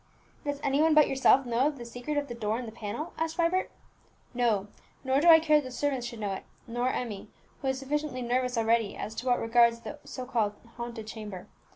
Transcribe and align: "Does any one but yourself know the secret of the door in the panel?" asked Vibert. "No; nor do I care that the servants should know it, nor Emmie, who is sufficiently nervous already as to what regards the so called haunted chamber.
"Does 0.43 0.59
any 0.63 0.81
one 0.81 0.95
but 0.95 1.07
yourself 1.07 1.45
know 1.45 1.69
the 1.69 1.85
secret 1.85 2.17
of 2.17 2.27
the 2.27 2.33
door 2.33 2.57
in 2.57 2.65
the 2.65 2.71
panel?" 2.71 3.13
asked 3.19 3.37
Vibert. 3.37 3.69
"No; 4.33 4.65
nor 5.03 5.21
do 5.21 5.27
I 5.27 5.39
care 5.39 5.57
that 5.57 5.63
the 5.63 5.71
servants 5.71 6.07
should 6.07 6.19
know 6.21 6.33
it, 6.33 6.43
nor 6.65 6.89
Emmie, 6.89 7.29
who 7.61 7.67
is 7.67 7.77
sufficiently 7.77 8.23
nervous 8.23 8.57
already 8.57 8.95
as 8.95 9.13
to 9.13 9.27
what 9.27 9.39
regards 9.39 9.81
the 9.81 9.99
so 10.03 10.25
called 10.25 10.53
haunted 10.75 11.05
chamber. 11.05 11.45